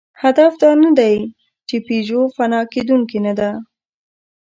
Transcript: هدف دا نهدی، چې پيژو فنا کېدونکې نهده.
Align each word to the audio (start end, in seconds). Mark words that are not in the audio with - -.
هدف 0.23 0.53
دا 0.63 0.71
نهدی، 0.81 1.15
چې 1.67 1.75
پيژو 1.87 2.21
فنا 2.35 2.61
کېدونکې 2.73 3.17
نهده. 3.25 3.51